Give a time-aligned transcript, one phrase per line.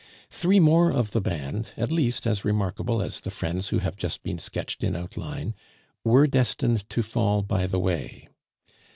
[0.31, 4.23] Three more of the band, at least as remarkable as the friends who have just
[4.23, 5.53] been sketched in outline,
[6.03, 8.27] were destined to fall by the way.